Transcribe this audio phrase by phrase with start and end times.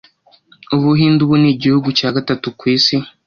[0.75, 2.95] Ubuhinde ubu ni igihugu cya gatatu ku isi